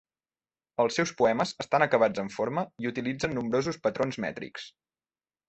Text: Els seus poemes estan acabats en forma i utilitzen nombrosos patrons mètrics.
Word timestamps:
Els 0.83 0.95
seus 0.99 1.11
poemes 1.19 1.51
estan 1.63 1.85
acabats 1.87 2.23
en 2.23 2.31
forma 2.37 2.65
i 2.85 2.91
utilitzen 2.93 3.37
nombrosos 3.41 3.79
patrons 3.85 4.21
mètrics. 4.27 4.69